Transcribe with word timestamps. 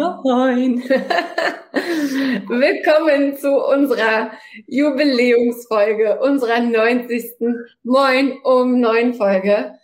Moin! 0.00 0.82
Willkommen 2.48 3.36
zu 3.36 3.50
unserer 3.50 4.30
Jubiläumsfolge, 4.66 6.18
unserer 6.20 6.60
90. 6.60 7.34
Moin 7.82 8.38
um 8.42 8.80
9 8.80 9.12
Folge. 9.12 9.74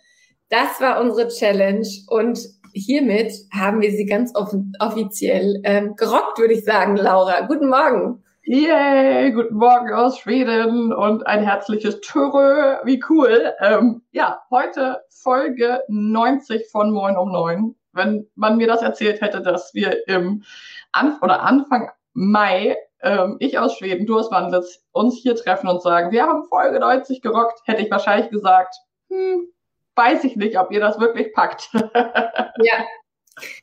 Das 0.49 0.81
war 0.81 0.99
unsere 1.01 1.27
Challenge 1.27 1.87
und 2.07 2.39
hiermit 2.73 3.31
haben 3.53 3.79
wir 3.81 3.91
sie 3.91 4.07
ganz 4.07 4.33
offiziell 4.79 5.61
ähm, 5.63 5.95
gerockt, 5.95 6.39
würde 6.39 6.55
ich 6.55 6.65
sagen, 6.65 6.95
Laura. 6.95 7.41
Guten 7.41 7.69
Morgen. 7.69 8.23
Yay, 8.41 9.31
guten 9.33 9.55
Morgen 9.55 9.93
aus 9.93 10.17
Schweden 10.17 10.93
und 10.93 11.27
ein 11.27 11.43
herzliches 11.43 12.01
Törö, 12.01 12.77
wie 12.85 13.03
cool. 13.07 13.53
Ähm, 13.59 14.01
ja, 14.11 14.39
heute 14.49 15.01
Folge 15.09 15.81
90 15.89 16.71
von 16.71 16.89
Moin 16.91 17.15
um 17.17 17.31
9. 17.31 17.75
Wenn 17.93 18.27
man 18.35 18.57
mir 18.57 18.67
das 18.67 18.81
erzählt 18.81 19.21
hätte, 19.21 19.41
dass 19.41 19.73
wir 19.73 20.07
im 20.07 20.43
Anf 20.91 21.21
oder 21.21 21.41
Anfang 21.41 21.89
Mai, 22.13 22.77
ähm, 23.01 23.37
ich 23.39 23.59
aus 23.59 23.77
Schweden, 23.77 24.05
du 24.05 24.17
aus 24.17 24.31
Wandlitz, 24.31 24.83
uns 24.91 25.19
hier 25.21 25.35
treffen 25.35 25.67
und 25.67 25.81
sagen, 25.81 26.11
wir 26.11 26.23
haben 26.23 26.45
Folge 26.45 26.79
90 26.79 27.21
gerockt, 27.21 27.61
hätte 27.65 27.83
ich 27.83 27.91
wahrscheinlich 27.91 28.29
gesagt, 28.31 28.75
hm, 29.09 29.47
weiß 29.95 30.23
ich 30.23 30.35
nicht, 30.35 30.57
ob 30.57 30.71
ihr 30.71 30.79
das 30.79 30.99
wirklich 30.99 31.33
packt. 31.33 31.69
ja. 31.73 32.85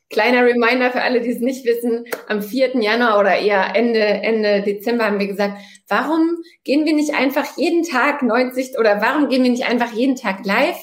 Kleiner 0.08 0.46
Reminder 0.46 0.92
für 0.92 1.02
alle, 1.02 1.20
die 1.20 1.30
es 1.30 1.40
nicht 1.40 1.64
wissen, 1.64 2.04
am 2.28 2.42
4. 2.42 2.80
Januar 2.80 3.18
oder 3.18 3.36
eher 3.36 3.74
Ende, 3.74 4.00
Ende 4.00 4.62
Dezember 4.62 5.06
haben 5.06 5.18
wir 5.18 5.26
gesagt, 5.26 5.58
warum 5.88 6.36
gehen 6.62 6.86
wir 6.86 6.94
nicht 6.94 7.14
einfach 7.14 7.56
jeden 7.56 7.82
Tag 7.82 8.22
90 8.22 8.78
oder 8.78 9.00
warum 9.00 9.28
gehen 9.28 9.42
wir 9.42 9.50
nicht 9.50 9.68
einfach 9.68 9.92
jeden 9.92 10.14
Tag 10.14 10.46
live? 10.46 10.78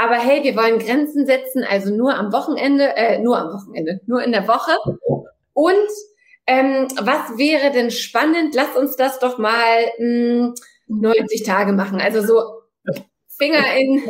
Aber 0.00 0.14
hey, 0.14 0.42
wir 0.42 0.56
wollen 0.56 0.78
Grenzen 0.78 1.26
setzen, 1.26 1.62
also 1.62 1.94
nur 1.94 2.14
am 2.14 2.32
Wochenende, 2.32 2.96
äh, 2.96 3.18
nur 3.18 3.36
am 3.36 3.52
Wochenende, 3.52 4.00
nur 4.06 4.24
in 4.24 4.32
der 4.32 4.48
Woche. 4.48 4.72
Und 5.52 5.74
ähm, 6.46 6.88
was 6.98 7.36
wäre 7.36 7.70
denn 7.70 7.90
spannend? 7.90 8.54
Lass 8.54 8.74
uns 8.78 8.96
das 8.96 9.18
doch 9.18 9.36
mal 9.36 9.84
mh, 9.98 10.54
hm, 10.54 10.54
90 10.86 11.42
Tage 11.42 11.74
machen. 11.74 12.00
Also 12.00 12.22
so 12.22 12.40
Finger 13.36 13.76
in, 13.76 14.00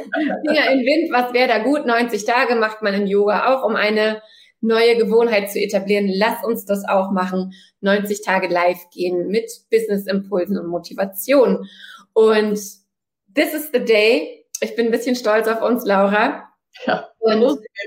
Finger 0.46 0.70
in 0.70 0.78
Wind, 0.86 1.12
was 1.12 1.32
wäre 1.32 1.48
da 1.48 1.58
gut? 1.58 1.86
90 1.86 2.24
Tage 2.24 2.54
macht 2.54 2.82
man 2.82 2.94
im 2.94 3.08
Yoga 3.08 3.52
auch, 3.52 3.64
um 3.64 3.74
eine 3.74 4.22
neue 4.60 4.96
Gewohnheit 4.96 5.50
zu 5.50 5.58
etablieren. 5.58 6.06
Lass 6.06 6.44
uns 6.44 6.66
das 6.66 6.84
auch 6.88 7.10
machen. 7.10 7.52
90 7.80 8.22
Tage 8.22 8.46
live 8.46 8.90
gehen 8.94 9.26
mit 9.26 9.50
Business-Impulsen 9.72 10.56
und 10.56 10.68
Motivation. 10.68 11.68
Und 12.12 12.60
this 13.34 13.54
is 13.54 13.70
the 13.72 13.84
day. 13.84 14.39
Ich 14.60 14.76
bin 14.76 14.86
ein 14.86 14.92
bisschen 14.92 15.16
stolz 15.16 15.48
auf 15.48 15.62
uns, 15.62 15.84
Laura. 15.84 16.46
Ja, 16.86 17.08
und 17.18 17.40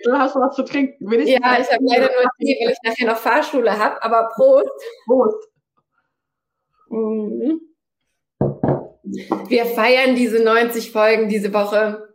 du 0.03 0.11
hast 0.11 0.35
was 0.35 0.55
zu 0.55 0.63
trinken. 0.63 1.11
Ich 1.13 1.29
ja, 1.29 1.57
ich 1.59 1.71
habe 1.71 1.83
leider 1.83 2.09
nur 2.11 2.29
Tee, 2.39 2.57
weil 2.65 2.73
ich 2.73 2.77
nachher 2.83 3.07
noch 3.07 3.17
Fahrschule 3.17 3.77
habe, 3.79 4.01
aber 4.03 4.29
Prost. 4.35 4.69
Prost. 5.05 5.47
Mhm. 6.89 7.61
Wir 9.47 9.65
feiern 9.65 10.15
diese 10.15 10.43
90 10.43 10.91
Folgen 10.91 11.29
diese 11.29 11.53
Woche 11.53 12.13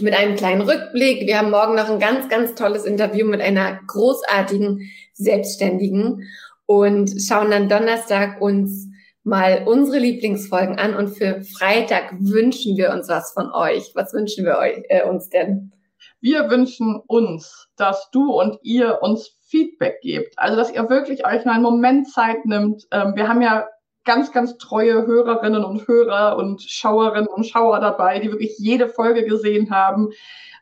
mit 0.00 0.14
einem 0.14 0.36
kleinen 0.36 0.62
Rückblick. 0.62 1.26
Wir 1.26 1.38
haben 1.38 1.50
morgen 1.50 1.74
noch 1.74 1.88
ein 1.88 2.00
ganz, 2.00 2.28
ganz 2.28 2.54
tolles 2.54 2.84
Interview 2.84 3.26
mit 3.26 3.40
einer 3.40 3.80
großartigen 3.86 4.90
Selbstständigen 5.14 6.28
und 6.66 7.10
schauen 7.22 7.50
dann 7.50 7.68
Donnerstag 7.68 8.40
uns 8.40 8.88
mal 9.28 9.64
unsere 9.66 9.98
Lieblingsfolgen 9.98 10.78
an 10.78 10.96
und 10.96 11.08
für 11.08 11.42
Freitag 11.42 12.14
wünschen 12.18 12.76
wir 12.76 12.90
uns 12.90 13.08
was 13.08 13.32
von 13.32 13.52
euch. 13.52 13.92
Was 13.94 14.12
wünschen 14.12 14.44
wir 14.44 14.58
euch, 14.58 14.82
äh, 14.88 15.04
uns 15.04 15.28
denn? 15.28 15.72
Wir 16.20 16.50
wünschen 16.50 17.00
uns, 17.06 17.68
dass 17.76 18.10
du 18.10 18.32
und 18.32 18.58
ihr 18.62 18.98
uns 19.02 19.36
Feedback 19.42 20.00
gebt. 20.00 20.34
Also, 20.38 20.56
dass 20.56 20.72
ihr 20.72 20.88
wirklich 20.88 21.26
euch 21.26 21.44
mal 21.44 21.52
einen 21.52 21.62
Moment 21.62 22.10
Zeit 22.10 22.44
nimmt. 22.44 22.84
Ähm, 22.90 23.12
wir 23.14 23.28
haben 23.28 23.42
ja 23.42 23.68
ganz, 24.04 24.32
ganz 24.32 24.56
treue 24.56 25.06
Hörerinnen 25.06 25.64
und 25.64 25.86
Hörer 25.86 26.36
und 26.36 26.62
Schauerinnen 26.62 27.28
und 27.28 27.44
Schauer 27.44 27.78
dabei, 27.80 28.18
die 28.18 28.30
wirklich 28.30 28.56
jede 28.58 28.88
Folge 28.88 29.24
gesehen 29.24 29.70
haben 29.70 30.08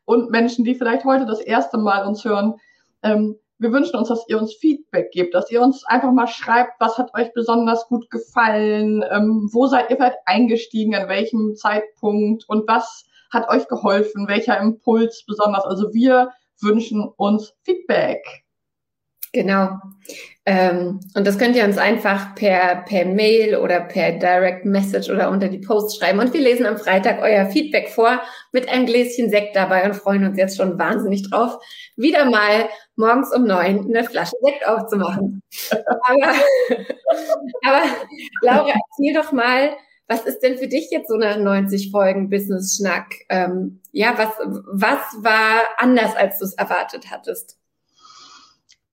und 0.05 0.31
Menschen, 0.31 0.65
die 0.65 0.75
vielleicht 0.75 1.05
heute 1.05 1.27
das 1.27 1.41
erste 1.41 1.79
Mal 1.79 2.07
uns 2.07 2.25
hören. 2.25 2.55
Ähm, 3.03 3.37
wir 3.59 3.73
wünschen 3.73 3.97
uns, 3.97 4.09
dass 4.09 4.29
ihr 4.29 4.39
uns 4.39 4.55
Feedback 4.55 5.11
gebt, 5.13 5.35
dass 5.35 5.51
ihr 5.51 5.63
uns 5.63 5.85
einfach 5.87 6.13
mal 6.13 6.27
schreibt, 6.27 6.73
was 6.79 6.99
hat 6.99 7.15
euch 7.15 7.33
besonders 7.33 7.87
gut 7.89 8.11
gefallen, 8.11 9.05
ähm, 9.11 9.49
wo 9.53 9.67
seid 9.67 9.91
ihr 9.91 9.97
vielleicht 9.97 10.19
eingestiegen, 10.27 10.95
an 10.95 11.09
welchem 11.09 11.55
Zeitpunkt 11.55 12.45
und 12.49 12.69
was 12.69 13.07
hat 13.33 13.49
euch 13.49 13.67
geholfen, 13.69 14.29
welcher 14.29 14.59
Impuls 14.59 15.25
besonders. 15.27 15.65
Also 15.65 15.93
wir 15.93 16.31
wünschen 16.61 17.03
uns 17.17 17.55
Feedback. 17.63 18.46
Genau. 19.37 19.69
Ähm, 20.47 20.99
und 21.15 21.27
das 21.27 21.39
könnt 21.39 21.57
ihr 21.57 21.65
uns 21.65 21.77
einfach 21.77 22.35
per, 22.37 22.85
per 22.89 23.05
Mail 23.05 23.57
oder 23.57 23.81
per 23.81 24.13
Direct 24.13 24.65
Message 24.65 25.11
oder 25.11 25.29
unter 25.29 25.49
die 25.49 25.59
Post 25.59 25.99
schreiben. 25.99 26.21
Und 26.21 26.33
wir 26.33 26.41
lesen 26.41 26.65
am 26.65 26.79
Freitag 26.79 27.21
euer 27.21 27.45
Feedback 27.51 27.91
vor 27.91 28.23
mit 28.53 28.67
einem 28.67 28.87
Gläschen 28.87 29.29
Sekt 29.29 29.55
dabei 29.55 29.85
und 29.85 29.95
freuen 29.95 30.25
uns 30.25 30.39
jetzt 30.39 30.57
schon 30.57 30.79
wahnsinnig 30.79 31.29
drauf, 31.29 31.59
wieder 31.97 32.25
mal 32.25 32.71
morgens 32.95 33.31
um 33.35 33.45
neun 33.45 33.85
eine 33.85 34.05
Flasche 34.05 34.37
Sekt 34.43 34.67
aufzumachen. 34.67 35.43
aber, 35.71 36.33
aber 37.67 37.83
Laura, 38.41 38.73
erzähl 38.73 39.15
doch 39.15 39.33
mal, 39.33 39.77
was 40.09 40.25
ist 40.25 40.39
denn 40.39 40.57
für 40.57 40.69
dich 40.69 40.89
jetzt 40.91 41.09
so 41.09 41.17
eine 41.17 41.37
90 41.43 41.91
Folgen 41.91 42.31
Business 42.31 42.79
Schnack? 42.79 43.13
Ähm, 43.29 43.83
ja, 43.93 44.15
was, 44.17 44.31
was 44.67 45.23
war 45.23 45.61
anders, 45.77 46.17
als 46.17 46.39
du 46.39 46.47
es 46.47 46.55
erwartet 46.55 47.11
hattest? 47.11 47.59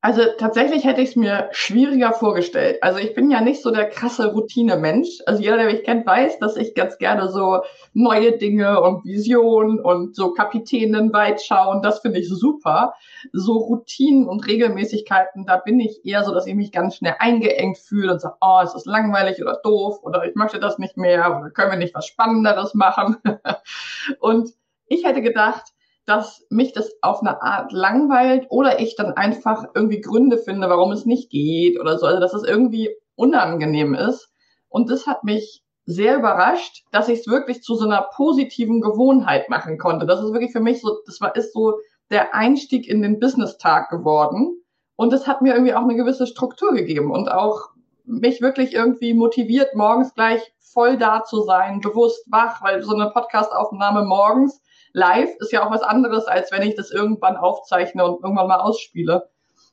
Also 0.04 0.22
tatsächlich 0.38 0.84
hätte 0.84 1.00
ich 1.00 1.12
es 1.12 1.16
mir 1.16 1.48
schwieriger 1.52 2.12
vorgestellt. 2.12 2.84
Also 2.84 3.00
ich 3.00 3.14
bin 3.14 3.32
ja 3.32 3.40
nicht 3.40 3.62
so 3.62 3.72
der 3.72 3.90
krasse 3.90 4.34
Routine-Mensch. 4.34 5.20
Also 5.26 5.42
jeder, 5.42 5.56
der 5.56 5.68
mich 5.68 5.86
kennt, 5.86 6.06
weiß, 6.06 6.40
dass 6.40 6.58
ich 6.58 6.76
ganz 6.76 6.98
gerne 6.98 7.32
so 7.32 7.62
neue 7.94 8.38
Dinge 8.38 8.82
und 8.82 9.06
Visionen 9.06 9.80
und 9.80 10.14
so 10.14 10.34
Kapitänen 10.34 11.14
weit 11.14 11.42
schauen. 11.42 11.82
Das 11.82 12.02
finde 12.02 12.20
ich 12.20 12.28
super. 12.28 12.96
So 13.32 13.54
Routinen 13.54 14.28
und 14.28 14.46
Regelmäßigkeiten, 14.46 15.46
da 15.46 15.56
bin 15.56 15.80
ich 15.80 16.04
eher 16.04 16.26
so, 16.26 16.34
dass 16.34 16.48
ich 16.48 16.56
mich 16.56 16.74
ganz 16.74 16.98
schnell 16.98 17.16
eingeengt 17.20 17.78
fühle 17.78 18.12
und 18.12 18.20
sage, 18.20 18.36
oh, 18.42 18.60
es 18.62 18.76
ist 18.76 18.86
langweilig 18.86 19.42
oder 19.42 19.62
doof 19.64 20.00
oder 20.04 20.26
ich 20.26 20.36
möchte 20.36 20.60
das 20.60 20.80
nicht 20.80 20.98
mehr 20.98 21.40
oder 21.40 21.50
können 21.50 21.72
wir 21.72 21.78
nicht 21.78 21.96
was 21.96 22.08
Spannenderes 22.08 22.74
machen. 22.74 23.16
und 24.20 24.50
ich 24.88 25.06
hätte 25.06 25.22
gedacht, 25.22 25.64
dass 26.06 26.46
mich 26.50 26.74
das 26.74 26.92
auf 27.02 27.22
eine 27.22 27.42
Art 27.42 27.72
langweilt 27.72 28.48
oder 28.50 28.80
ich 28.80 28.96
dann 28.96 29.14
einfach 29.14 29.66
irgendwie 29.74 30.02
Gründe 30.02 30.38
finde, 30.38 30.70
warum 30.70 30.92
es 30.92 31.06
nicht 31.06 31.30
geht 31.30 31.80
oder 31.80 31.98
so. 31.98 32.06
Also 32.06 32.20
dass 32.20 32.34
es 32.34 32.44
irgendwie 32.44 32.96
unangenehm 33.16 33.94
ist. 33.94 34.30
Und 34.70 34.90
das 34.90 35.08
hat 35.08 35.24
mich 35.24 35.64
sehr 35.86 36.18
überrascht, 36.18 36.84
dass 36.92 37.10
ich 37.10 37.20
es 37.20 37.28
wirklich 37.28 37.62
zu 37.62 37.76
so 37.76 37.86
einer 37.86 38.08
positiven 38.16 38.82
Gewohnheit 38.82 39.50
machen 39.50 39.78
konnte. 39.78 40.06
Das 40.06 40.22
ist 40.22 40.34
wirklich 40.34 40.52
für 40.52 40.62
mich 40.62 40.82
so, 40.82 40.98
das 41.06 41.22
war 41.22 41.36
ist 41.36 41.54
so 41.54 41.76
der 42.10 42.34
Einstieg 42.34 42.88
in 42.88 43.02
den 43.02 43.20
Business-Tag 43.20 43.90
geworden. 43.90 44.62
Und 44.96 45.12
das 45.12 45.28
hat 45.28 45.42
mir 45.42 45.54
irgendwie 45.54 45.74
auch 45.74 45.84
eine 45.84 45.96
gewisse 45.96 46.28
Struktur 46.28 46.74
gegeben 46.74 47.12
und 47.12 47.32
auch 47.32 47.70
mich 48.06 48.42
wirklich 48.42 48.74
irgendwie 48.74 49.14
motiviert, 49.14 49.76
morgens 49.76 50.14
gleich 50.14 50.42
voll 50.60 50.98
da 50.98 51.24
zu 51.24 51.42
sein, 51.42 51.82
bewusst 51.82 52.26
wach, 52.30 52.62
weil 52.62 52.84
so 52.84 52.94
eine 52.94 53.10
Podcast-Aufnahme 53.10 54.04
morgens 54.04 54.62
live 54.94 55.30
ist 55.40 55.52
ja 55.52 55.66
auch 55.66 55.72
was 55.72 55.82
anderes, 55.82 56.26
als 56.26 56.52
wenn 56.52 56.62
ich 56.62 56.76
das 56.76 56.92
irgendwann 56.92 57.36
aufzeichne 57.36 58.06
und 58.06 58.24
irgendwann 58.24 58.48
mal 58.48 58.60
ausspiele. 58.60 59.30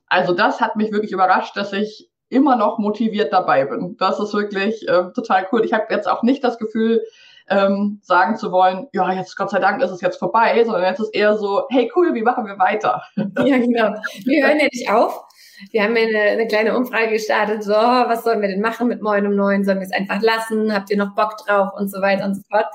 Also 0.06 0.34
das 0.34 0.60
hat 0.60 0.76
mich 0.76 0.92
wirklich 0.92 1.12
überrascht, 1.12 1.56
dass 1.56 1.72
ich 1.72 2.10
immer 2.28 2.56
noch 2.56 2.78
motiviert 2.78 3.32
dabei 3.32 3.64
bin. 3.64 3.96
Das 3.98 4.18
ist 4.18 4.34
wirklich 4.34 4.88
äh, 4.88 5.12
total 5.14 5.46
cool. 5.52 5.64
Ich 5.64 5.72
habe 5.72 5.86
jetzt 5.90 6.08
auch 6.08 6.22
nicht 6.22 6.42
das 6.42 6.58
Gefühl, 6.58 7.02
ähm, 7.48 8.00
sagen 8.02 8.36
zu 8.36 8.52
wollen, 8.52 8.86
ja, 8.92 9.12
jetzt 9.12 9.36
Gott 9.36 9.50
sei 9.50 9.58
Dank 9.58 9.82
ist 9.82 9.90
es 9.90 10.00
jetzt 10.00 10.18
vorbei, 10.18 10.62
sondern 10.64 10.84
jetzt 10.84 11.00
ist 11.00 11.14
eher 11.14 11.36
so, 11.36 11.64
hey 11.70 11.90
cool, 11.96 12.14
wie 12.14 12.22
machen 12.22 12.46
wir 12.46 12.58
weiter? 12.58 13.02
Ja, 13.16 13.58
genau. 13.58 13.94
Wir 14.24 14.46
hören 14.46 14.60
ja 14.60 14.68
nicht 14.72 14.90
auf. 14.90 15.24
Wir 15.70 15.82
haben 15.82 15.96
eine, 15.96 16.18
eine 16.18 16.46
kleine 16.46 16.76
Umfrage 16.76 17.12
gestartet, 17.12 17.62
so, 17.62 17.72
was 17.72 18.24
sollen 18.24 18.40
wir 18.40 18.48
denn 18.48 18.60
machen 18.60 18.88
mit 18.88 19.02
Moin 19.02 19.26
um 19.26 19.34
Neun? 19.34 19.64
Sollen 19.64 19.78
wir 19.78 19.86
es 19.86 19.92
einfach 19.92 20.22
lassen? 20.22 20.74
Habt 20.74 20.90
ihr 20.90 20.96
noch 20.96 21.14
Bock 21.14 21.36
drauf? 21.46 21.70
Und 21.76 21.90
so 21.90 22.00
weiter 22.00 22.24
und 22.24 22.34
so 22.34 22.42
fort. 22.50 22.66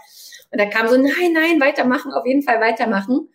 Und 0.51 0.59
da 0.61 0.65
kam 0.65 0.87
so, 0.87 0.95
nein, 0.95 1.33
nein, 1.33 1.59
weitermachen, 1.59 2.13
auf 2.13 2.25
jeden 2.25 2.43
Fall 2.43 2.61
weitermachen. 2.61 3.29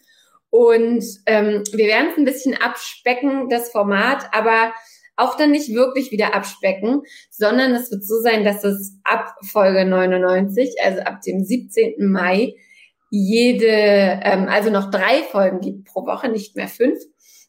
Und 0.50 1.04
ähm, 1.26 1.62
wir 1.72 1.86
werden 1.86 2.10
es 2.10 2.18
ein 2.18 2.24
bisschen 2.24 2.54
abspecken, 2.60 3.48
das 3.48 3.70
Format, 3.70 4.24
aber 4.32 4.72
auch 5.16 5.36
dann 5.36 5.50
nicht 5.50 5.72
wirklich 5.74 6.10
wieder 6.10 6.34
abspecken, 6.34 7.02
sondern 7.30 7.72
es 7.72 7.90
wird 7.90 8.04
so 8.04 8.20
sein, 8.20 8.44
dass 8.44 8.64
es 8.64 8.98
ab 9.04 9.34
Folge 9.44 9.84
99, 9.84 10.76
also 10.82 11.00
ab 11.02 11.20
dem 11.20 11.44
17. 11.44 12.10
Mai, 12.10 12.54
jede, 13.10 13.66
ähm, 13.66 14.48
also 14.48 14.70
noch 14.70 14.90
drei 14.90 15.22
Folgen 15.30 15.60
gibt 15.60 15.84
pro 15.84 16.06
Woche, 16.06 16.28
nicht 16.28 16.56
mehr 16.56 16.68
fünf. 16.68 16.98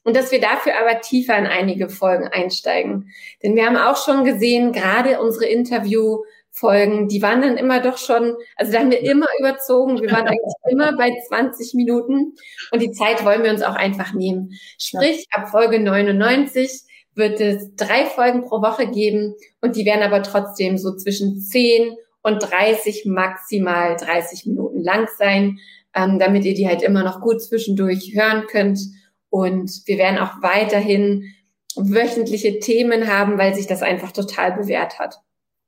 Und 0.04 0.16
dass 0.16 0.32
wir 0.32 0.42
dafür 0.42 0.74
aber 0.80 1.02
tiefer 1.02 1.38
in 1.38 1.46
einige 1.46 1.90
Folgen 1.90 2.28
einsteigen. 2.28 3.12
Denn 3.44 3.56
wir 3.56 3.66
haben 3.66 3.78
auch 3.78 3.98
schon 4.04 4.24
gesehen, 4.24 4.72
gerade 4.72 5.22
unsere 5.22 5.46
Interview 5.46 6.24
Folgen, 6.54 7.08
die 7.08 7.22
waren 7.22 7.42
dann 7.42 7.56
immer 7.56 7.80
doch 7.80 7.98
schon, 7.98 8.36
also 8.58 8.74
da 8.74 8.80
haben 8.80 8.92
wir 8.92 9.02
immer 9.02 9.28
überzogen, 9.40 10.02
wir 10.02 10.12
waren 10.12 10.28
eigentlich 10.28 10.54
immer 10.70 10.96
bei 10.98 11.12
20 11.30 11.74
Minuten 11.76 12.36
und 12.72 12.82
die 12.82 12.92
Zeit 12.92 13.24
wollen 13.24 13.44
wir 13.44 13.52
uns 13.52 13.64
auch 13.64 13.76
einfach 13.76 14.14
nehmen. 14.14 14.52
Sprich, 14.78 15.26
ab 15.32 15.50
Folge 15.50 15.80
99 15.80 16.70
wird 17.16 17.40
es 17.40 17.74
drei 17.76 18.06
Folgen 18.06 18.44
pro 18.44 18.62
Woche 18.62 18.88
geben 18.88 19.36
und 19.62 19.78
die 19.78 19.86
werden 19.86 20.04
aber 20.04 20.24
trotzdem 20.24 20.78
so 20.78 20.96
zwischen 20.96 21.40
10 21.40 21.96
und 22.22 22.40
30, 22.40 23.06
maximal 23.06 23.96
30 23.96 24.46
Minuten 24.46 24.84
lang 24.84 25.08
sein, 25.18 25.58
ähm, 25.96 26.20
damit 26.20 26.46
ihr 26.46 26.54
die 26.54 26.68
halt 26.68 26.82
immer 26.82 27.04
noch 27.04 27.22
gut 27.22 27.42
zwischendurch 27.42 28.14
hören 28.14 28.46
könnt. 28.48 28.80
Und 29.32 29.72
wir 29.86 29.98
werden 29.98 30.20
auch 30.20 30.44
weiterhin 30.44 31.34
wöchentliche 31.76 32.60
Themen 32.60 33.08
haben, 33.08 33.38
weil 33.38 33.56
sich 33.56 33.66
das 33.66 33.82
einfach 33.82 34.12
total 34.12 34.52
bewährt 34.52 35.00
hat. 35.00 35.22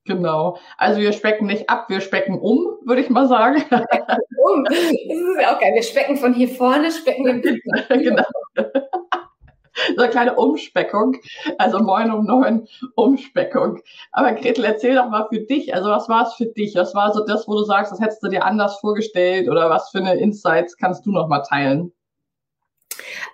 Genau. 0.06 0.58
Also 0.78 1.00
wir 1.00 1.14
specken 1.14 1.46
nicht 1.46 1.70
ab, 1.70 1.86
wir 1.88 2.02
specken 2.02 2.38
um, 2.38 2.78
würde 2.86 3.02
ich 3.02 3.10
mal 3.10 3.28
sagen. 3.28 3.64
um. 3.72 4.66
Das 4.66 4.78
ist 4.78 5.42
ja 5.42 5.56
auch 5.56 5.60
geil. 5.62 5.72
Wir 5.74 5.84
specken 5.84 6.18
von 6.18 6.34
hier 6.34 6.50
vorne, 6.50 6.92
specken 6.92 7.26
wir 7.26 7.42
genau. 7.98 8.24
so 8.56 10.02
eine 10.02 10.10
kleine 10.10 10.36
Umspeckung, 10.36 11.16
also 11.58 11.80
moin 11.80 12.12
um 12.12 12.26
neun 12.26 12.68
Umspeckung. 12.96 13.80
Aber 14.12 14.34
Gretel, 14.34 14.66
erzähl 14.66 14.96
doch 14.96 15.10
mal 15.10 15.28
für 15.30 15.40
dich, 15.40 15.74
also 15.74 15.90
was 15.90 16.10
war 16.10 16.28
es 16.28 16.34
für 16.34 16.48
dich? 16.48 16.76
Was 16.76 16.94
war 16.94 17.14
so 17.14 17.26
das, 17.26 17.48
wo 17.48 17.54
du 17.54 17.64
sagst, 17.64 17.94
das 17.94 18.02
hättest 18.02 18.22
du 18.24 18.28
dir 18.28 18.44
anders 18.44 18.80
vorgestellt 18.82 19.48
oder 19.48 19.70
was 19.70 19.90
für 19.90 20.00
eine 20.00 20.16
Insights 20.16 20.76
kannst 20.76 21.06
du 21.06 21.12
noch 21.12 21.30
mal 21.30 21.44
teilen? 21.44 21.94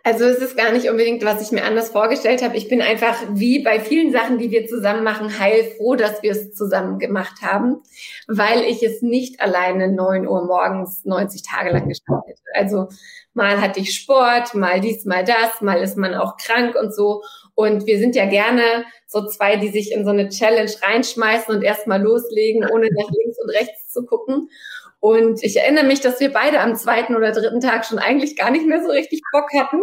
Also 0.03 0.25
es 0.25 0.37
ist 0.37 0.57
gar 0.57 0.71
nicht 0.71 0.89
unbedingt, 0.89 1.23
was 1.23 1.41
ich 1.41 1.51
mir 1.51 1.63
anders 1.63 1.89
vorgestellt 1.89 2.43
habe. 2.43 2.57
Ich 2.57 2.67
bin 2.67 2.81
einfach 2.81 3.15
wie 3.33 3.59
bei 3.59 3.79
vielen 3.79 4.11
Sachen, 4.11 4.37
die 4.37 4.51
wir 4.51 4.67
zusammen 4.67 5.03
machen, 5.03 5.39
heilfroh, 5.39 5.95
dass 5.95 6.23
wir 6.23 6.31
es 6.31 6.53
zusammen 6.53 6.99
gemacht 6.99 7.41
haben, 7.41 7.83
weil 8.27 8.63
ich 8.63 8.83
es 8.83 9.01
nicht 9.01 9.41
alleine 9.41 9.91
neun 9.91 10.27
Uhr 10.27 10.45
morgens 10.45 11.05
90 11.05 11.43
Tage 11.43 11.71
lang 11.71 11.87
geschafft 11.87 12.27
hätte. 12.27 12.41
Also 12.53 12.87
mal 13.33 13.61
hatte 13.61 13.79
ich 13.79 13.95
Sport, 13.95 14.55
mal 14.55 14.79
dies, 14.79 15.05
mal 15.05 15.23
das, 15.23 15.61
mal 15.61 15.81
ist 15.81 15.97
man 15.97 16.15
auch 16.15 16.37
krank 16.37 16.75
und 16.75 16.93
so. 16.93 17.21
Und 17.55 17.85
wir 17.85 17.99
sind 17.99 18.15
ja 18.15 18.25
gerne 18.25 18.85
so 19.05 19.27
zwei, 19.27 19.57
die 19.57 19.67
sich 19.67 19.91
in 19.91 20.05
so 20.05 20.11
eine 20.11 20.29
Challenge 20.29 20.71
reinschmeißen 20.81 21.53
und 21.53 21.61
erstmal 21.61 22.01
loslegen, 22.01 22.63
ohne 22.63 22.87
nach 22.91 23.09
links 23.11 23.37
und 23.41 23.49
rechts 23.49 23.89
zu 23.89 24.05
gucken. 24.05 24.49
Und 24.99 25.43
ich 25.43 25.57
erinnere 25.57 25.85
mich, 25.85 26.01
dass 26.01 26.19
wir 26.19 26.31
beide 26.31 26.59
am 26.59 26.75
zweiten 26.75 27.15
oder 27.15 27.31
dritten 27.31 27.61
Tag 27.61 27.85
schon 27.85 27.99
eigentlich 27.99 28.35
gar 28.35 28.51
nicht 28.51 28.65
mehr 28.65 28.83
so 28.83 28.89
richtig 28.89 29.21
Bock 29.31 29.49
hatten, 29.53 29.81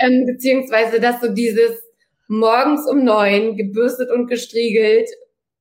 ähm, 0.00 0.26
beziehungsweise 0.26 1.00
dass 1.00 1.20
so 1.20 1.28
dieses 1.28 1.82
morgens 2.28 2.88
um 2.88 3.04
neun 3.04 3.56
gebürstet 3.56 4.10
und 4.10 4.28
gestriegelt 4.28 5.08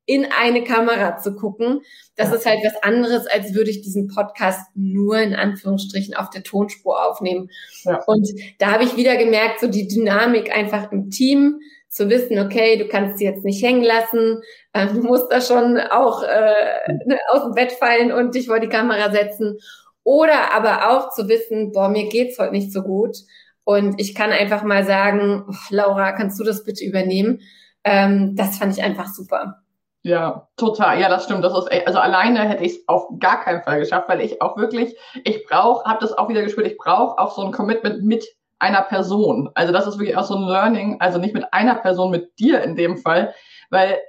in 0.05 0.27
eine 0.37 0.63
Kamera 0.63 1.17
zu 1.17 1.33
gucken, 1.35 1.81
das 2.15 2.29
ja. 2.29 2.35
ist 2.35 2.45
halt 2.45 2.59
was 2.63 2.83
anderes, 2.83 3.25
als 3.25 3.53
würde 3.53 3.71
ich 3.71 3.81
diesen 3.81 4.07
Podcast 4.07 4.61
nur 4.75 5.17
in 5.17 5.33
Anführungsstrichen 5.33 6.13
auf 6.13 6.29
der 6.29 6.43
Tonspur 6.43 7.07
aufnehmen. 7.07 7.49
Ja. 7.83 8.03
Und 8.05 8.27
da 8.59 8.71
habe 8.71 8.83
ich 8.83 8.97
wieder 8.97 9.15
gemerkt, 9.15 9.61
so 9.61 9.67
die 9.67 9.87
Dynamik 9.87 10.53
einfach 10.53 10.91
im 10.91 11.09
Team, 11.09 11.61
zu 11.93 12.09
wissen, 12.09 12.39
okay, 12.39 12.77
du 12.77 12.87
kannst 12.87 13.19
sie 13.19 13.25
jetzt 13.25 13.45
nicht 13.45 13.63
hängen 13.63 13.83
lassen, 13.83 14.41
äh, 14.73 14.87
du 14.87 15.03
musst 15.03 15.31
da 15.31 15.41
schon 15.41 15.77
auch 15.77 16.23
äh, 16.23 17.15
aus 17.31 17.43
dem 17.43 17.53
Bett 17.53 17.71
fallen 17.73 18.11
und 18.11 18.33
dich 18.33 18.47
vor 18.47 18.59
die 18.59 18.69
Kamera 18.69 19.11
setzen. 19.11 19.59
Oder 20.03 20.53
aber 20.53 20.89
auch 20.89 21.11
zu 21.11 21.29
wissen, 21.29 21.71
boah, 21.71 21.89
mir 21.89 22.09
geht's 22.09 22.39
heute 22.39 22.51
nicht 22.51 22.73
so 22.73 22.81
gut. 22.81 23.15
Und 23.63 24.01
ich 24.01 24.15
kann 24.15 24.31
einfach 24.31 24.63
mal 24.63 24.83
sagen, 24.83 25.45
oh, 25.47 25.53
Laura, 25.69 26.11
kannst 26.11 26.39
du 26.39 26.43
das 26.43 26.63
bitte 26.63 26.83
übernehmen? 26.83 27.41
Ähm, 27.83 28.35
das 28.35 28.57
fand 28.57 28.75
ich 28.75 28.83
einfach 28.83 29.07
super. 29.07 29.63
Ja, 30.01 30.49
total. 30.57 30.99
Ja, 30.99 31.09
das 31.09 31.25
stimmt. 31.25 31.45
Das 31.45 31.57
ist 31.57 31.71
echt, 31.71 31.87
also 31.87 31.99
alleine 31.99 32.49
hätte 32.49 32.63
ich 32.63 32.73
es 32.73 32.87
auf 32.87 33.07
gar 33.19 33.41
keinen 33.41 33.61
Fall 33.61 33.79
geschafft, 33.79 34.09
weil 34.09 34.19
ich 34.19 34.41
auch 34.41 34.57
wirklich, 34.57 34.97
ich 35.23 35.45
brauche, 35.45 35.85
habe 35.85 35.99
das 36.01 36.17
auch 36.17 36.27
wieder 36.27 36.41
gespürt, 36.41 36.67
ich 36.67 36.77
brauche 36.77 37.17
auch 37.19 37.33
so 37.35 37.43
ein 37.43 37.53
Commitment 37.53 38.03
mit 38.03 38.25
einer 38.63 38.81
Person. 38.81 39.49
Also 39.53 39.73
das 39.73 39.85
ist 39.85 39.99
wirklich 39.99 40.17
auch 40.17 40.23
so 40.23 40.35
ein 40.35 40.47
Learning, 40.47 40.97
also 40.99 41.19
nicht 41.19 41.33
mit 41.33 41.53
einer 41.53 41.75
Person, 41.75 42.11
mit 42.11 42.39
dir 42.39 42.63
in 42.63 42.75
dem 42.75 42.97
Fall, 42.97 43.33
weil 43.69 43.99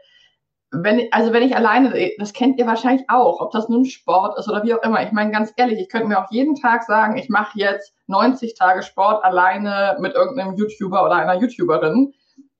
wenn, 0.71 1.03
also 1.13 1.33
wenn 1.33 1.43
ich 1.43 1.57
alleine, 1.57 1.93
das 2.19 2.33
kennt 2.33 2.59
ihr 2.59 2.67
wahrscheinlich 2.67 3.05
auch, 3.09 3.41
ob 3.41 3.53
das 3.53 3.69
nun 3.69 3.85
Sport 3.85 4.39
ist 4.39 4.49
oder 4.49 4.63
wie 4.65 4.75
auch 4.75 4.83
immer. 4.83 5.03
Ich 5.05 5.13
meine, 5.13 5.31
ganz 5.31 5.53
ehrlich, 5.57 5.79
ich 5.79 5.89
könnte 5.89 6.09
mir 6.09 6.19
auch 6.19 6.31
jeden 6.31 6.57
Tag 6.57 6.83
sagen, 6.85 7.17
ich 7.17 7.29
mache 7.29 7.59
jetzt 7.59 7.95
90 8.07 8.55
Tage 8.55 8.83
Sport 8.83 9.25
alleine 9.25 9.97
mit 10.01 10.15
irgendeinem 10.15 10.55
YouTuber 10.57 11.05
oder 11.05 11.17
einer 11.17 11.41
YouTuberin. 11.41 12.13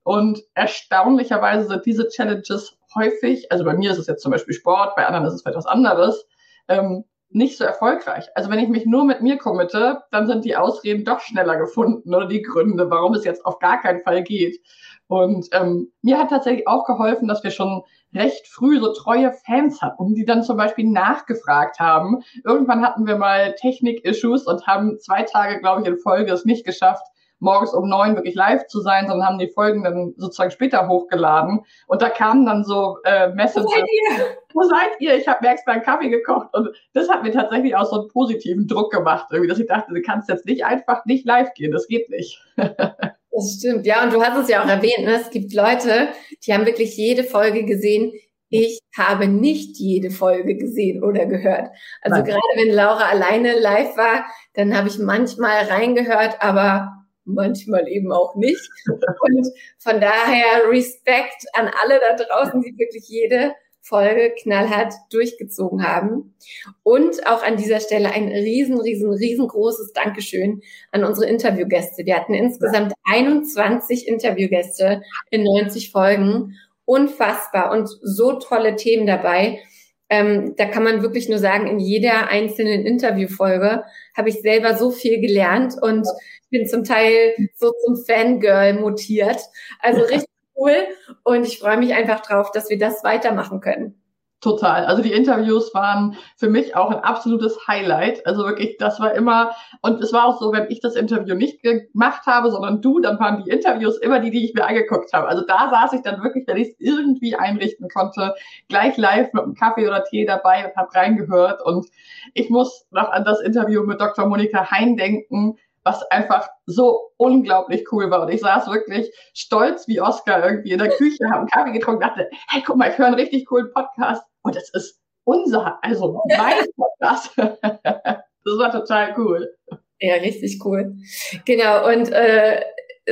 Und 0.03 0.41
erstaunlicherweise 0.53 1.67
sind 1.67 1.85
diese 1.85 2.07
Challenges 2.07 2.77
häufig, 2.93 3.51
also 3.51 3.65
bei 3.65 3.73
mir 3.73 3.91
ist 3.91 3.97
es 3.97 4.07
jetzt 4.07 4.21
zum 4.21 4.31
Beispiel 4.31 4.53
Sport, 4.53 4.95
bei 4.95 5.05
anderen 5.05 5.25
ist 5.25 5.33
es 5.33 5.41
vielleicht 5.41 5.57
was 5.57 5.65
anderes, 5.65 6.25
ähm, 6.67 7.03
nicht 7.29 7.57
so 7.57 7.63
erfolgreich. 7.63 8.27
Also 8.35 8.49
wenn 8.49 8.59
ich 8.59 8.69
mich 8.69 8.85
nur 8.85 9.03
mit 9.03 9.21
mir 9.21 9.37
committe, 9.37 10.03
dann 10.11 10.27
sind 10.27 10.45
die 10.45 10.55
Ausreden 10.55 11.03
doch 11.03 11.19
schneller 11.19 11.57
gefunden 11.57 12.13
oder 12.13 12.27
die 12.27 12.41
Gründe, 12.41 12.89
warum 12.89 13.13
es 13.13 13.25
jetzt 13.25 13.45
auf 13.45 13.59
gar 13.59 13.81
keinen 13.81 14.01
Fall 14.01 14.23
geht. 14.23 14.59
Und 15.07 15.47
ähm, 15.51 15.91
mir 16.01 16.17
hat 16.17 16.29
tatsächlich 16.29 16.67
auch 16.67 16.85
geholfen, 16.85 17.27
dass 17.27 17.43
wir 17.43 17.51
schon 17.51 17.83
recht 18.13 18.47
früh 18.47 18.79
so 18.79 18.93
treue 18.93 19.33
Fans 19.45 19.81
hatten, 19.81 20.15
die 20.15 20.25
dann 20.25 20.43
zum 20.43 20.57
Beispiel 20.57 20.89
nachgefragt 20.89 21.79
haben. 21.79 22.23
Irgendwann 22.43 22.83
hatten 22.83 23.05
wir 23.05 23.17
mal 23.17 23.53
Technik-Issues 23.55 24.47
und 24.47 24.65
haben 24.65 24.99
zwei 24.99 25.23
Tage, 25.23 25.59
glaube 25.59 25.81
ich, 25.81 25.87
in 25.87 25.97
Folge 25.97 26.31
es 26.31 26.45
nicht 26.45 26.65
geschafft, 26.65 27.05
morgens 27.39 27.73
um 27.73 27.89
neun 27.89 28.15
wirklich 28.15 28.35
live 28.35 28.67
zu 28.67 28.81
sein, 28.81 29.07
sondern 29.07 29.27
haben 29.27 29.39
die 29.39 29.49
Folgen 29.49 29.83
dann 29.83 30.13
sozusagen 30.17 30.51
später 30.51 30.87
hochgeladen. 30.87 31.61
Und 31.87 32.01
da 32.01 32.09
kamen 32.09 32.45
dann 32.45 32.63
so 32.63 32.97
äh, 33.03 33.29
Messages. 33.29 33.65
Wo 33.65 33.69
seid 33.69 33.87
ihr? 33.87 34.37
Wo 34.53 34.63
seid 34.63 34.89
ihr? 34.99 35.15
Ich 35.15 35.27
habe 35.27 35.45
mir 35.45 35.51
extra 35.51 35.73
einen 35.73 35.83
Kaffee 35.83 36.09
gekocht. 36.09 36.47
Und 36.53 36.69
das 36.93 37.09
hat 37.09 37.23
mir 37.23 37.31
tatsächlich 37.31 37.75
auch 37.75 37.85
so 37.85 38.01
einen 38.01 38.09
positiven 38.09 38.67
Druck 38.67 38.91
gemacht, 38.91 39.27
irgendwie, 39.31 39.49
dass 39.49 39.59
ich 39.59 39.67
dachte, 39.67 39.93
du 39.93 40.01
kannst 40.01 40.29
jetzt 40.29 40.45
nicht 40.45 40.65
einfach 40.65 41.05
nicht 41.05 41.25
live 41.25 41.53
gehen. 41.53 41.71
Das 41.71 41.87
geht 41.87 42.09
nicht. 42.09 42.41
das 42.55 43.57
stimmt. 43.57 43.85
Ja, 43.85 44.03
und 44.03 44.13
du 44.13 44.21
hast 44.21 44.37
es 44.37 44.49
ja 44.49 44.63
auch 44.63 44.67
erwähnt, 44.67 45.05
ne? 45.05 45.19
es 45.21 45.29
gibt 45.29 45.53
Leute, 45.53 46.09
die 46.45 46.53
haben 46.53 46.65
wirklich 46.65 46.95
jede 46.97 47.23
Folge 47.23 47.65
gesehen. 47.65 48.13
Ich 48.49 48.79
habe 48.95 49.27
nicht 49.27 49.77
jede 49.77 50.11
Folge 50.11 50.55
gesehen 50.55 51.03
oder 51.03 51.25
gehört. 51.25 51.69
Also 52.01 52.17
Nein. 52.17 52.25
gerade 52.25 52.41
wenn 52.55 52.73
Laura 52.73 53.09
alleine 53.09 53.59
live 53.59 53.97
war, 53.97 54.25
dann 54.53 54.77
habe 54.77 54.87
ich 54.87 54.99
manchmal 54.99 55.65
reingehört, 55.65 56.41
aber 56.41 57.04
manchmal 57.25 57.87
eben 57.87 58.11
auch 58.11 58.35
nicht. 58.35 58.69
Und 58.87 59.47
von 59.79 59.99
daher 59.99 60.69
Respekt 60.69 61.45
an 61.53 61.69
alle 61.83 61.99
da 61.99 62.15
draußen, 62.15 62.61
die 62.61 62.77
wirklich 62.77 63.07
jede 63.07 63.53
Folge 63.85 64.33
knallhart 64.41 64.93
durchgezogen 65.11 65.87
haben. 65.87 66.35
Und 66.81 67.27
auch 67.27 67.43
an 67.43 67.55
dieser 67.55 67.79
Stelle 67.79 68.11
ein 68.11 68.29
riesen, 68.29 68.79
riesen, 68.79 69.11
riesengroßes 69.11 69.93
Dankeschön 69.93 70.61
an 70.91 71.03
unsere 71.03 71.29
Interviewgäste. 71.29 72.05
Wir 72.05 72.15
hatten 72.15 72.33
insgesamt 72.33 72.93
21 73.09 74.07
Interviewgäste 74.07 75.03
in 75.29 75.43
90 75.43 75.91
Folgen. 75.91 76.55
Unfassbar 76.85 77.71
und 77.71 77.89
so 78.01 78.33
tolle 78.33 78.75
Themen 78.75 79.05
dabei. 79.05 79.59
Ähm, 80.09 80.55
da 80.55 80.65
kann 80.65 80.83
man 80.83 81.01
wirklich 81.01 81.29
nur 81.29 81.39
sagen, 81.39 81.67
in 81.67 81.79
jeder 81.79 82.27
einzelnen 82.27 82.85
Interviewfolge 82.85 83.83
habe 84.15 84.29
ich 84.29 84.41
selber 84.41 84.75
so 84.75 84.91
viel 84.91 85.19
gelernt 85.19 85.75
und 85.81 86.07
bin 86.51 86.67
zum 86.67 86.83
Teil 86.83 87.33
so 87.55 87.71
zum 87.83 87.97
Fangirl 88.05 88.79
mutiert. 88.79 89.39
Also 89.79 90.01
richtig 90.03 90.29
cool. 90.55 90.75
Und 91.23 91.45
ich 91.47 91.59
freue 91.59 91.77
mich 91.77 91.93
einfach 91.93 92.21
drauf, 92.21 92.51
dass 92.51 92.69
wir 92.69 92.77
das 92.77 93.03
weitermachen 93.03 93.61
können. 93.61 93.99
Total. 94.41 94.85
Also 94.85 95.01
die 95.01 95.13
Interviews 95.13 95.73
waren 95.73 96.17
für 96.37 96.49
mich 96.49 96.75
auch 96.75 96.91
ein 96.91 96.99
absolutes 96.99 97.67
Highlight. 97.67 98.27
Also 98.27 98.43
wirklich, 98.45 98.77
das 98.77 98.99
war 98.99 99.13
immer, 99.15 99.55
und 99.81 100.03
es 100.03 100.13
war 100.13 100.25
auch 100.25 100.39
so, 100.39 100.51
wenn 100.51 100.69
ich 100.69 100.81
das 100.81 100.95
Interview 100.95 101.33
nicht 101.33 101.63
gemacht 101.63 102.27
habe, 102.27 102.51
sondern 102.51 102.79
du, 102.81 102.99
dann 102.99 103.19
waren 103.19 103.43
die 103.43 103.49
Interviews 103.49 103.97
immer 103.97 104.19
die, 104.19 104.29
die 104.29 104.45
ich 104.45 104.53
mir 104.53 104.67
angeguckt 104.67 105.13
habe. 105.13 105.27
Also 105.27 105.43
da 105.47 105.69
saß 105.71 105.93
ich 105.93 106.01
dann 106.01 106.21
wirklich, 106.21 106.45
wenn 106.47 106.57
ich 106.57 106.69
es 106.69 106.75
irgendwie 106.77 107.35
einrichten 107.35 107.87
konnte, 107.89 108.35
gleich 108.67 108.97
live 108.97 109.33
mit 109.33 109.43
einem 109.43 109.55
Kaffee 109.55 109.87
oder 109.87 110.03
Tee 110.03 110.25
dabei 110.25 110.67
und 110.67 110.75
habe 110.75 110.93
reingehört. 110.93 111.65
Und 111.65 111.87
ich 112.35 112.49
muss 112.51 112.85
noch 112.91 113.09
an 113.09 113.23
das 113.23 113.41
Interview 113.41 113.83
mit 113.83 113.99
Dr. 113.99 114.27
Monika 114.27 114.69
Hein 114.69 114.95
denken, 114.95 115.57
was 115.85 116.03
einfach 116.11 116.49
so 116.65 117.11
unglaublich 117.17 117.85
cool 117.91 118.09
war. 118.09 118.23
Und 118.23 118.29
ich 118.29 118.41
saß 118.41 118.67
wirklich 118.67 119.13
stolz 119.33 119.87
wie 119.87 120.01
Oscar 120.01 120.43
irgendwie 120.43 120.71
in 120.71 120.79
der 120.79 120.89
Küche, 120.89 121.23
habe 121.29 121.41
einen 121.41 121.47
Kaffee 121.47 121.71
getrunken, 121.71 122.01
dachte, 122.01 122.29
hey, 122.49 122.63
guck 122.65 122.75
mal, 122.75 122.89
ich 122.89 122.97
höre 122.97 123.05
einen 123.05 123.15
richtig 123.15 123.45
coolen 123.45 123.71
Podcast. 123.71 124.23
Und 124.41 124.55
das 124.55 124.69
ist 124.73 124.99
unser, 125.23 125.77
also 125.83 126.21
mein 126.27 126.65
Podcast. 126.75 127.31
das 127.37 128.57
war 128.57 128.71
total 128.71 129.13
cool. 129.17 129.55
Ja, 129.99 130.15
richtig 130.15 130.59
cool. 130.65 130.97
Genau, 131.45 131.87
und 131.87 132.11
äh, 132.11 132.61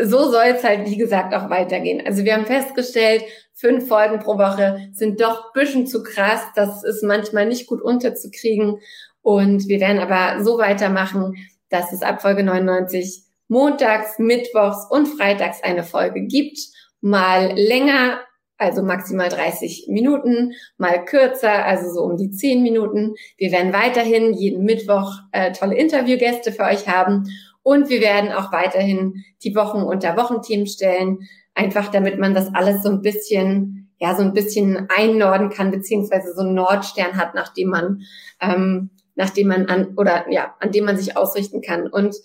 so 0.02 0.30
soll 0.32 0.46
es 0.48 0.64
halt, 0.64 0.90
wie 0.90 0.98
gesagt, 0.98 1.34
auch 1.36 1.50
weitergehen. 1.52 2.02
Also 2.06 2.26
wir 2.26 2.34
haben 2.34 2.48
festgestellt, 2.48 3.24
fünf 3.54 3.88
Folgen 3.88 4.20
pro 4.20 4.38
Woche 4.38 4.90
sind 4.94 5.22
doch 5.22 5.54
bisschen 5.54 5.86
zu 5.86 6.02
krass. 6.02 6.42
Das 6.56 6.84
ist 6.84 7.04
manchmal 7.04 7.46
nicht 7.46 7.68
gut 7.68 7.82
unterzukriegen. 7.82 8.80
Und 9.22 9.68
wir 9.68 9.80
werden 9.80 10.00
aber 10.00 10.44
so 10.44 10.58
weitermachen, 10.58 11.36
dass 11.74 11.92
es 11.92 12.04
ab 12.04 12.22
Folge 12.22 12.44
99 12.44 13.24
montags, 13.48 14.20
mittwochs 14.20 14.86
und 14.92 15.08
freitags 15.08 15.64
eine 15.64 15.84
Folge 15.84 16.22
gibt. 16.22 16.60
Mal 17.02 17.54
länger, 17.56 18.20
also 18.58 18.84
maximal 18.84 19.28
30 19.28 19.88
Minuten, 19.90 20.54
mal 20.78 21.04
kürzer, 21.04 21.66
also 21.66 21.92
so 21.92 22.02
um 22.04 22.16
die 22.16 22.30
10 22.30 22.62
Minuten. 22.62 23.16
Wir 23.38 23.52
werden 23.52 23.74
weiterhin 23.74 24.34
jeden 24.34 24.64
Mittwoch 24.64 25.14
äh, 25.32 25.52
tolle 25.52 25.76
Interviewgäste 25.76 26.52
für 26.52 26.64
euch 26.64 26.88
haben 26.88 27.24
und 27.64 27.90
wir 27.90 28.02
werden 28.02 28.32
auch 28.32 28.52
weiterhin 28.52 29.24
die 29.44 29.56
Wochen 29.56 29.82
unter 29.82 30.16
Wochenthemen 30.16 30.68
stellen, 30.68 31.28
einfach 31.56 31.90
damit 31.90 32.20
man 32.20 32.36
das 32.36 32.54
alles 32.54 32.84
so 32.84 32.90
ein 32.90 33.02
bisschen, 33.02 33.92
ja, 34.00 34.16
so 34.16 34.22
ein 34.22 34.34
bisschen 34.34 34.88
einnorden 34.96 35.50
kann, 35.50 35.72
beziehungsweise 35.72 36.36
so 36.36 36.42
einen 36.42 36.54
Nordstern 36.54 37.18
hat, 37.18 37.34
nachdem 37.34 37.70
man 37.70 38.02
ähm, 38.40 38.92
nach 39.16 39.30
dem 39.30 39.48
man 39.48 39.68
an 39.68 39.96
oder 39.98 40.26
ja, 40.30 40.56
an 40.60 40.72
dem 40.72 40.86
man 40.86 40.98
sich 40.98 41.18
ausrichten 41.18 41.62
kann. 41.62 41.88
Und 41.88 42.16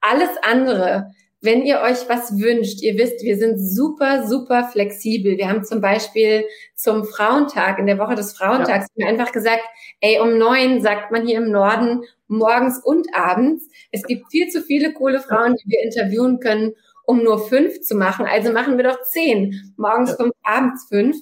alles 0.00 0.30
andere, 0.42 1.10
wenn 1.40 1.62
ihr 1.62 1.80
euch 1.80 2.08
was 2.08 2.38
wünscht, 2.38 2.82
ihr 2.82 2.96
wisst, 2.96 3.22
wir 3.22 3.36
sind 3.36 3.58
super, 3.58 4.26
super 4.26 4.64
flexibel. 4.64 5.36
Wir 5.36 5.48
haben 5.48 5.62
zum 5.62 5.80
Beispiel 5.80 6.46
zum 6.74 7.04
Frauentag, 7.04 7.78
in 7.78 7.86
der 7.86 7.98
Woche 7.98 8.14
des 8.14 8.36
Frauentags, 8.36 8.86
ja. 8.94 9.06
einfach 9.06 9.30
gesagt, 9.30 9.62
ey, 10.00 10.20
um 10.20 10.38
neun 10.38 10.80
sagt 10.80 11.10
man 11.10 11.26
hier 11.26 11.38
im 11.38 11.50
Norden 11.50 12.02
morgens 12.28 12.80
und 12.82 13.08
abends. 13.14 13.68
Es 13.92 14.04
gibt 14.04 14.30
viel 14.30 14.48
zu 14.48 14.62
viele 14.62 14.94
coole 14.94 15.20
Frauen, 15.20 15.54
die 15.54 15.70
wir 15.70 15.82
interviewen 15.84 16.40
können, 16.40 16.72
um 17.04 17.22
nur 17.22 17.38
fünf 17.38 17.80
zu 17.82 17.94
machen. 17.94 18.26
Also 18.26 18.50
machen 18.50 18.78
wir 18.78 18.84
doch 18.84 19.02
zehn. 19.02 19.74
Morgens 19.76 20.10
ja. 20.10 20.16
fünf, 20.16 20.32
abends 20.42 20.86
fünf. 20.88 21.16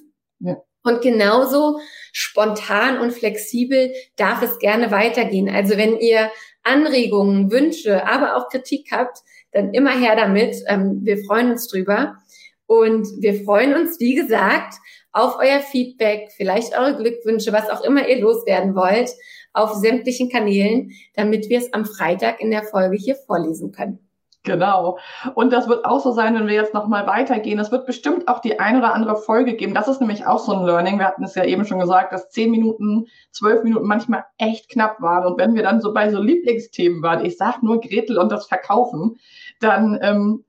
Und 0.84 1.00
genauso 1.00 1.78
spontan 2.12 2.98
und 2.98 3.12
flexibel 3.12 3.92
darf 4.16 4.42
es 4.42 4.58
gerne 4.58 4.90
weitergehen. 4.90 5.48
Also 5.48 5.76
wenn 5.76 5.98
ihr 5.98 6.30
Anregungen, 6.62 7.50
Wünsche, 7.50 8.06
aber 8.06 8.36
auch 8.36 8.48
Kritik 8.48 8.88
habt, 8.92 9.18
dann 9.52 9.72
immer 9.74 9.98
her 9.98 10.16
damit. 10.16 10.56
Ähm, 10.66 11.00
wir 11.02 11.18
freuen 11.24 11.52
uns 11.52 11.68
drüber. 11.68 12.16
Und 12.66 13.06
wir 13.20 13.44
freuen 13.44 13.74
uns, 13.74 14.00
wie 14.00 14.14
gesagt, 14.14 14.74
auf 15.12 15.36
euer 15.38 15.60
Feedback, 15.60 16.30
vielleicht 16.34 16.76
eure 16.76 16.96
Glückwünsche, 16.96 17.52
was 17.52 17.68
auch 17.68 17.82
immer 17.82 18.08
ihr 18.08 18.20
loswerden 18.20 18.74
wollt, 18.74 19.10
auf 19.52 19.74
sämtlichen 19.74 20.30
Kanälen, 20.30 20.92
damit 21.14 21.50
wir 21.50 21.58
es 21.58 21.72
am 21.74 21.84
Freitag 21.84 22.40
in 22.40 22.50
der 22.50 22.62
Folge 22.62 22.96
hier 22.96 23.16
vorlesen 23.16 23.72
können. 23.72 23.98
Genau. 24.44 24.98
Und 25.34 25.52
das 25.52 25.68
wird 25.68 25.84
auch 25.84 26.00
so 26.00 26.10
sein, 26.10 26.34
wenn 26.34 26.48
wir 26.48 26.54
jetzt 26.54 26.74
nochmal 26.74 27.06
weitergehen. 27.06 27.60
Es 27.60 27.70
wird 27.70 27.86
bestimmt 27.86 28.26
auch 28.26 28.40
die 28.40 28.58
ein 28.58 28.76
oder 28.76 28.92
andere 28.92 29.16
Folge 29.16 29.54
geben. 29.54 29.72
Das 29.72 29.86
ist 29.86 30.00
nämlich 30.00 30.26
auch 30.26 30.40
so 30.40 30.52
ein 30.52 30.66
Learning. 30.66 30.98
Wir 30.98 31.06
hatten 31.06 31.22
es 31.22 31.36
ja 31.36 31.44
eben 31.44 31.64
schon 31.64 31.78
gesagt, 31.78 32.12
dass 32.12 32.30
zehn 32.30 32.50
Minuten, 32.50 33.06
zwölf 33.30 33.62
Minuten 33.62 33.86
manchmal 33.86 34.24
echt 34.38 34.68
knapp 34.68 35.00
waren. 35.00 35.26
Und 35.26 35.38
wenn 35.38 35.54
wir 35.54 35.62
dann 35.62 35.80
so 35.80 35.92
bei 35.92 36.10
so 36.10 36.20
Lieblingsthemen 36.20 37.02
waren, 37.02 37.24
ich 37.24 37.36
sag 37.36 37.62
nur 37.62 37.80
Gretel 37.80 38.18
und 38.18 38.32
das 38.32 38.46
Verkaufen, 38.46 39.20
dann 39.60 39.98
ähm, 40.02 40.44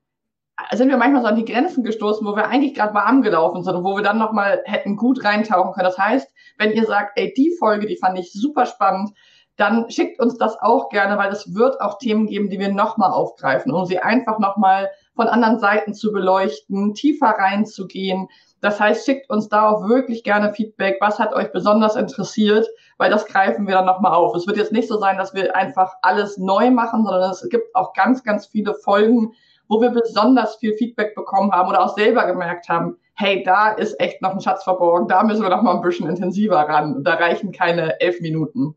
sind 0.72 0.90
wir 0.90 0.98
manchmal 0.98 1.22
so 1.22 1.28
an 1.28 1.36
die 1.36 1.46
Grenzen 1.46 1.84
gestoßen, 1.84 2.26
wo 2.26 2.36
wir 2.36 2.48
eigentlich 2.48 2.74
gerade 2.74 2.96
warm 2.96 3.22
gelaufen 3.22 3.64
sind 3.64 3.76
und 3.76 3.84
wo 3.84 3.96
wir 3.96 4.04
dann 4.04 4.18
nochmal 4.18 4.64
hätten 4.66 4.96
gut 4.96 5.24
reintauchen 5.24 5.74
können. 5.74 5.86
Das 5.86 6.00
heißt, 6.00 6.32
wenn 6.58 6.72
ihr 6.72 6.86
sagt, 6.86 7.12
ey, 7.16 7.32
die 7.36 7.56
Folge, 7.60 7.86
die 7.86 7.98
fand 7.98 8.18
ich 8.18 8.34
super 8.34 8.66
spannend, 8.66 9.12
dann 9.58 9.90
schickt 9.90 10.20
uns 10.20 10.38
das 10.38 10.58
auch 10.60 10.90
gerne, 10.90 11.18
weil 11.18 11.32
es 11.32 11.54
wird 11.54 11.80
auch 11.80 12.00
Themen 12.00 12.26
geben, 12.26 12.50
die 12.50 12.60
wir 12.60 12.72
nochmal 12.72 13.12
aufgreifen, 13.12 13.72
um 13.72 13.86
sie 13.86 14.00
einfach 14.00 14.40
nochmal 14.40 14.90
von 15.16 15.28
anderen 15.28 15.60
Seiten 15.60 15.94
zu 15.94 16.12
beleuchten, 16.12 16.96
tiefer 16.96 17.28
reinzugehen. 17.28 18.28
Das 18.62 18.80
heißt, 18.80 19.06
schickt 19.06 19.30
uns 19.30 19.50
da 19.50 19.70
auch 19.70 19.88
wirklich 19.88 20.24
gerne 20.24 20.54
Feedback. 20.54 20.98
Was 21.02 21.20
hat 21.20 21.34
euch 21.34 21.52
besonders 21.52 21.96
interessiert? 21.96 22.68
Weil 22.98 23.12
das 23.12 23.26
greifen 23.28 23.68
wir 23.68 23.76
dann 23.76 23.86
nochmal 23.86 24.14
auf. 24.14 24.36
Es 24.36 24.48
wird 24.48 24.58
jetzt 24.58 24.72
nicht 24.72 24.88
so 24.88 24.98
sein, 24.98 25.18
dass 25.18 25.34
wir 25.34 25.56
einfach 25.56 25.94
alles 26.02 26.38
neu 26.38 26.72
machen, 26.72 27.06
sondern 27.06 27.30
es 27.30 27.48
gibt 27.50 27.76
auch 27.76 27.94
ganz, 27.94 28.24
ganz 28.24 28.48
viele 28.48 28.74
Folgen, 28.74 29.34
wo 29.68 29.82
wir 29.82 29.92
besonders 29.92 30.56
viel 30.56 30.74
Feedback 30.74 31.14
bekommen 31.14 31.52
haben 31.52 31.70
oder 31.70 31.84
auch 31.84 31.96
selber 31.96 32.26
gemerkt 32.26 32.70
haben, 32.70 32.98
hey, 33.16 33.44
da 33.44 33.70
ist 33.70 34.00
echt 34.00 34.22
noch 34.22 34.32
ein 34.32 34.42
Schatz 34.42 34.64
verborgen, 34.64 35.08
da 35.08 35.24
müssen 35.24 35.44
wir 35.44 35.50
noch 35.50 35.62
mal 35.62 35.76
ein 35.76 35.82
bisschen 35.82 36.10
intensiver 36.10 36.58
ran. 36.58 37.04
Da 37.04 37.14
reichen 37.16 37.52
keine 37.52 38.00
elf 38.02 38.20
Minuten. 38.22 38.76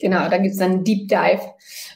Genau, 0.00 0.28
da 0.28 0.38
gibt's 0.38 0.58
dann 0.58 0.72
einen 0.72 0.84
Deep 0.84 1.08
Dive. 1.08 1.40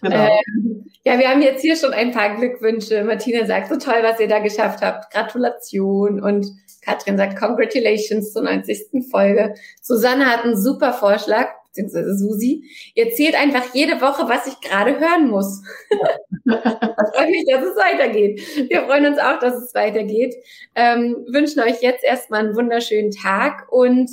Genau. 0.02 0.28
Ähm, 0.56 0.90
ja, 1.04 1.18
wir 1.18 1.28
haben 1.28 1.42
jetzt 1.42 1.62
hier 1.62 1.76
schon 1.76 1.92
ein 1.92 2.12
paar 2.12 2.36
Glückwünsche. 2.36 3.04
Martina 3.04 3.46
sagt, 3.46 3.68
so 3.68 3.76
toll, 3.76 4.02
was 4.02 4.20
ihr 4.20 4.28
da 4.28 4.38
geschafft 4.38 4.82
habt. 4.82 5.12
Gratulation. 5.12 6.22
Und 6.22 6.46
Katrin 6.82 7.16
sagt, 7.16 7.38
Congratulations 7.38 8.32
zur 8.32 8.42
90. 8.42 9.10
Folge. 9.10 9.54
Susanne 9.82 10.26
hat 10.26 10.44
einen 10.44 10.56
super 10.56 10.92
Vorschlag, 10.92 11.48
beziehungsweise 11.68 12.16
Susi. 12.16 12.64
Ihr 12.94 13.10
zählt 13.12 13.34
einfach 13.34 13.74
jede 13.74 14.00
Woche, 14.00 14.28
was 14.28 14.46
ich 14.46 14.60
gerade 14.60 14.98
hören 14.98 15.28
muss. 15.28 15.62
freue 16.44 17.30
mich, 17.30 17.44
dass 17.46 17.64
es 17.64 17.76
weitergeht. 17.76 18.40
Wir 18.68 18.84
freuen 18.84 19.06
uns 19.06 19.18
auch, 19.18 19.38
dass 19.38 19.54
es 19.54 19.74
weitergeht. 19.74 20.34
Ähm, 20.74 21.24
wünschen 21.28 21.60
euch 21.60 21.82
jetzt 21.82 22.04
erstmal 22.04 22.40
einen 22.40 22.56
wunderschönen 22.56 23.10
Tag 23.10 23.70
und 23.70 24.10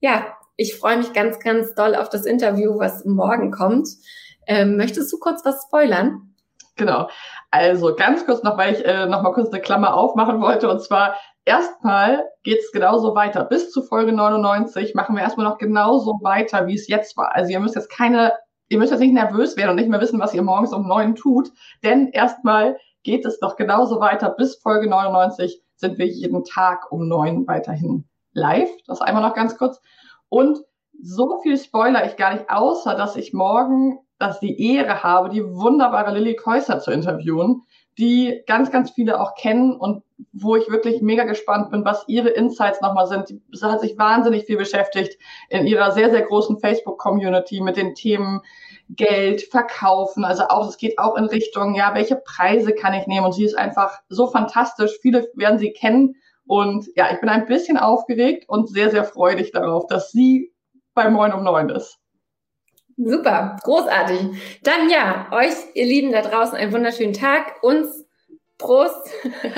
ja, 0.00 0.36
ich 0.60 0.76
freue 0.76 0.98
mich 0.98 1.14
ganz, 1.14 1.38
ganz 1.38 1.74
doll 1.74 1.94
auf 1.94 2.10
das 2.10 2.26
Interview, 2.26 2.78
was 2.78 3.06
morgen 3.06 3.50
kommt. 3.50 3.88
Ähm, 4.46 4.76
möchtest 4.76 5.10
du 5.10 5.18
kurz 5.18 5.42
was 5.42 5.62
spoilern? 5.66 6.34
Genau. 6.76 7.08
Also 7.50 7.96
ganz 7.96 8.26
kurz 8.26 8.42
noch, 8.42 8.58
weil 8.58 8.74
ich 8.74 8.84
äh, 8.84 9.06
noch 9.06 9.22
mal 9.22 9.32
kurz 9.32 9.50
eine 9.50 9.62
Klammer 9.62 9.94
aufmachen 9.94 10.42
wollte. 10.42 10.68
Und 10.68 10.82
zwar 10.82 11.16
erstmal 11.46 12.26
geht 12.42 12.58
es 12.58 12.72
genauso 12.72 13.14
weiter. 13.14 13.44
Bis 13.44 13.70
zu 13.70 13.82
Folge 13.82 14.12
99 14.12 14.94
machen 14.94 15.16
wir 15.16 15.22
erstmal 15.22 15.46
noch 15.46 15.56
genauso 15.56 16.18
weiter, 16.20 16.66
wie 16.66 16.74
es 16.74 16.88
jetzt 16.88 17.16
war. 17.16 17.34
Also 17.34 17.50
ihr 17.50 17.60
müsst 17.60 17.74
jetzt 17.74 17.90
keine, 17.90 18.34
ihr 18.68 18.76
müsst 18.76 18.92
jetzt 18.92 19.00
nicht 19.00 19.14
nervös 19.14 19.56
werden 19.56 19.70
und 19.70 19.76
nicht 19.76 19.88
mehr 19.88 20.02
wissen, 20.02 20.20
was 20.20 20.34
ihr 20.34 20.42
morgens 20.42 20.74
um 20.74 20.86
neun 20.86 21.14
tut. 21.14 21.50
Denn 21.82 22.08
erstmal 22.08 22.76
geht 23.02 23.24
es 23.24 23.40
doch 23.40 23.56
genauso 23.56 23.98
weiter. 23.98 24.28
Bis 24.28 24.56
Folge 24.56 24.90
99 24.90 25.62
sind 25.76 25.96
wir 25.96 26.06
jeden 26.06 26.44
Tag 26.44 26.92
um 26.92 27.08
neun 27.08 27.46
weiterhin 27.46 28.04
live. 28.34 28.68
Das 28.86 29.00
einmal 29.00 29.22
noch 29.22 29.34
ganz 29.34 29.56
kurz. 29.56 29.80
Und 30.30 30.58
so 31.02 31.40
viel 31.42 31.58
spoiler 31.58 32.06
ich 32.06 32.16
gar 32.16 32.32
nicht, 32.32 32.48
außer 32.48 32.94
dass 32.94 33.16
ich 33.16 33.34
morgen 33.34 33.98
dass 34.20 34.38
die 34.38 34.74
Ehre 34.74 35.02
habe, 35.02 35.30
die 35.30 35.42
wunderbare 35.42 36.12
Lilly 36.12 36.36
Käuser 36.36 36.78
zu 36.78 36.92
interviewen, 36.92 37.62
die 37.98 38.42
ganz, 38.46 38.70
ganz 38.70 38.90
viele 38.90 39.18
auch 39.18 39.34
kennen 39.34 39.74
und 39.74 40.04
wo 40.32 40.56
ich 40.56 40.70
wirklich 40.70 41.00
mega 41.00 41.24
gespannt 41.24 41.70
bin, 41.70 41.84
was 41.84 42.04
ihre 42.06 42.28
Insights 42.28 42.82
nochmal 42.82 43.06
sind. 43.06 43.28
Sie 43.28 43.66
hat 43.66 43.80
sich 43.80 43.98
wahnsinnig 43.98 44.44
viel 44.44 44.58
beschäftigt 44.58 45.18
in 45.48 45.66
ihrer 45.66 45.90
sehr, 45.92 46.10
sehr 46.10 46.22
großen 46.22 46.58
Facebook-Community 46.58 47.62
mit 47.62 47.76
den 47.76 47.94
Themen 47.94 48.42
Geld, 48.90 49.42
Verkaufen. 49.42 50.24
Also 50.24 50.44
auch, 50.48 50.68
es 50.68 50.76
geht 50.76 50.98
auch 50.98 51.16
in 51.16 51.24
Richtung, 51.24 51.74
ja, 51.74 51.94
welche 51.94 52.16
Preise 52.16 52.74
kann 52.74 52.92
ich 52.92 53.06
nehmen? 53.06 53.24
Und 53.24 53.32
sie 53.32 53.44
ist 53.44 53.56
einfach 53.56 54.00
so 54.10 54.26
fantastisch. 54.26 54.98
Viele 55.00 55.30
werden 55.34 55.58
sie 55.58 55.72
kennen 55.72 56.16
und 56.46 56.86
ja, 56.96 57.12
ich 57.12 57.20
bin 57.20 57.28
ein 57.28 57.46
bisschen 57.46 57.76
aufgeregt 57.76 58.44
und 58.48 58.68
sehr, 58.68 58.90
sehr 58.90 59.04
freudig 59.04 59.52
darauf, 59.52 59.86
dass 59.86 60.10
sie 60.10 60.52
bei 60.94 61.08
Moin 61.08 61.32
um 61.32 61.44
neun 61.44 61.68
ist. 61.70 61.98
Super, 62.96 63.56
großartig. 63.62 64.20
Dann 64.62 64.90
ja, 64.90 65.28
euch, 65.32 65.54
ihr 65.74 65.86
Lieben 65.86 66.12
da 66.12 66.20
draußen, 66.20 66.56
einen 66.56 66.72
wunderschönen 66.72 67.14
Tag. 67.14 67.62
Uns 67.62 68.04
Prost. 68.58 69.10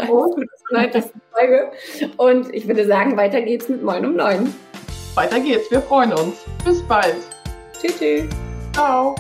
Prost. 0.07 0.39
Folge. 1.33 1.73
Und 2.17 2.55
ich 2.55 2.69
würde 2.69 2.87
sagen, 2.87 3.17
weiter 3.17 3.43
geht's 3.43 3.69
mit 3.69 3.83
Moin 3.83 4.07
um 4.07 4.15
neun. 4.17 4.55
Weiter 5.15 5.41
geht's, 5.41 5.71
wir 5.71 5.83
freuen 5.83 6.13
uns. 6.13 6.37
Bis 6.65 6.83
bald. 6.83 7.17
Tschüss. 7.81 7.99
tschüss. 7.99 8.25
Ciao. 8.73 9.15